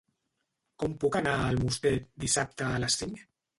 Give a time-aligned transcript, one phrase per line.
[0.83, 1.93] Com puc anar a Almoster
[2.25, 3.25] dissabte a les cinc?